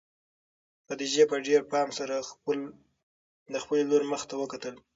خدیجې 0.85 1.23
په 1.31 1.35
ډېر 1.47 1.61
پام 1.71 1.87
سره 1.99 2.15
د 3.53 3.55
خپلې 3.63 3.83
لور 3.89 4.03
مخ 4.11 4.21
ته 4.29 4.35
وکتل. 4.41 4.75